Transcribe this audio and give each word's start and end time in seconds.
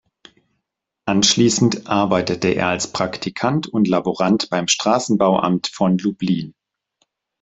Anschließend 1.05 1.85
arbeitete 1.85 2.47
er 2.47 2.69
als 2.69 2.91
Praktikant 2.91 3.67
und 3.67 3.87
Laborant 3.87 4.49
beim 4.49 4.67
Straßenbauamt 4.67 5.67
von 5.67 5.99
Lublin. 5.99 6.55